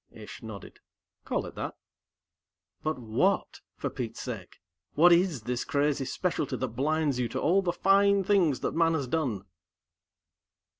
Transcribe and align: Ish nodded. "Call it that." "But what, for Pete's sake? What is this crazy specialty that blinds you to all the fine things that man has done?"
Ish 0.11 0.41
nodded. 0.41 0.79
"Call 1.25 1.45
it 1.45 1.53
that." 1.53 1.75
"But 2.81 2.97
what, 2.97 3.61
for 3.75 3.91
Pete's 3.91 4.19
sake? 4.19 4.57
What 4.95 5.11
is 5.11 5.43
this 5.43 5.63
crazy 5.63 6.05
specialty 6.05 6.55
that 6.55 6.67
blinds 6.69 7.19
you 7.19 7.27
to 7.29 7.39
all 7.39 7.61
the 7.61 7.71
fine 7.71 8.23
things 8.23 8.61
that 8.61 8.73
man 8.73 8.95
has 8.95 9.07
done?" 9.07 9.45